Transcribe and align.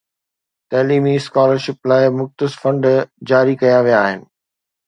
تعليمي 0.71 1.13
scholar 1.19 1.57
ship 1.65 1.79
لاءِ 1.89 2.03
مختص 2.19 2.53
فنڊ 2.65 2.81
جاري 3.31 3.55
ڪيا 3.61 3.77
ويا 3.85 3.99
آهن. 4.09 4.19